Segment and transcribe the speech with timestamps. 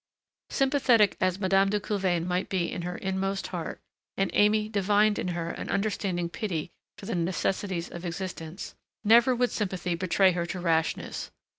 [0.49, 3.79] Sympathetic as Madame de Coulevain might be in her inmost heart
[4.17, 9.51] and Aimée divined in her an understanding pity for the necessities of existence never would
[9.51, 11.29] that sympathy betray her to rashness.